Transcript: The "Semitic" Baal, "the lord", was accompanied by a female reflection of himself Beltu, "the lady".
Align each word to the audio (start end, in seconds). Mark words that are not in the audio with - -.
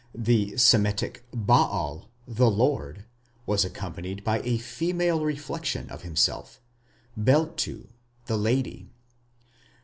The 0.15 0.57
"Semitic" 0.57 1.27
Baal, 1.31 2.09
"the 2.27 2.49
lord", 2.49 3.05
was 3.45 3.63
accompanied 3.63 4.23
by 4.23 4.39
a 4.41 4.57
female 4.57 5.23
reflection 5.23 5.91
of 5.91 6.01
himself 6.01 6.59
Beltu, 7.15 7.85
"the 8.25 8.35
lady". 8.39 8.89